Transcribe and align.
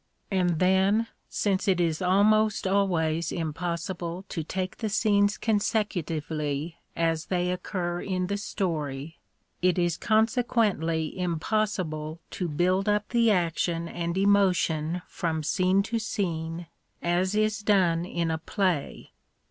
And 0.31 0.57
then, 0.57 1.09
since 1.29 1.67
it 1.67 1.79
is 1.79 2.01
almost 2.01 2.65
always 2.65 3.31
impossible 3.31 4.25
to 4.29 4.43
take 4.43 4.77
the 4.77 4.89
scenes 4.89 5.37
consecutively 5.37 6.77
as 6.95 7.25
they 7.25 7.51
occur 7.51 8.01
in 8.01 8.25
the 8.25 8.37
story, 8.37 9.19
it 9.61 9.77
is 9.77 9.97
consequently 9.97 11.15
impossible 11.15 12.19
to 12.31 12.47
build 12.49 12.89
up 12.89 13.09
the 13.09 13.29
action 13.29 13.83
ft 13.83 13.89
82 13.89 13.89
A 13.89 13.89
KING 13.89 13.89
IN 13.89 13.93
BABYLON 13.93 14.03
and 14.03 14.17
emotion 14.17 15.01
from 15.05 15.43
scene 15.43 15.83
to 15.83 15.99
scene, 15.99 16.65
as 17.03 17.35
is 17.35 17.59
done 17.59 18.03
in 18.03 18.31
a 18.31 18.39
play. 18.39 19.11